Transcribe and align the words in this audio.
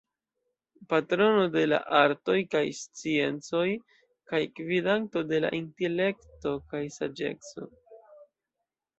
Patrono 0.91 1.41
de 1.55 1.61
la 1.71 1.79
artoj 1.97 2.37
kaj 2.55 2.63
sciencoj 2.77 3.65
kaj 4.31 4.39
gvidanto 4.59 5.23
de 5.33 5.41
la 5.43 5.51
intelekto 5.57 6.55
kaj 6.73 6.81
saĝeco. 6.97 7.67